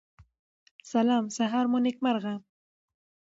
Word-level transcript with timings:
سلام 0.91 1.25
سهار 1.37 1.65
مو 1.71 1.79
نیکمرغه 1.85 2.33